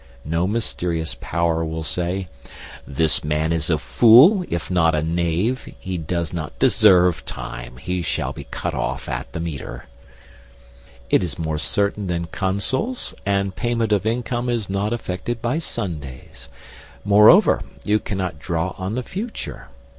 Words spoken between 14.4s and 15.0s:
is not